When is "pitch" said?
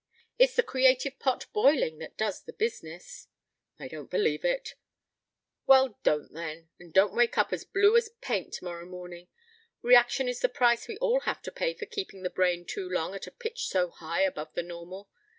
13.31-13.67